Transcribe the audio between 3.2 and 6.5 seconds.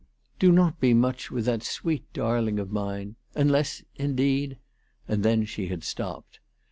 unless indeed" And then she had stopped.